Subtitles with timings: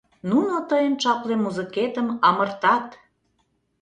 [0.29, 2.87] Нуно тыйын чапле музыкетым амыртат!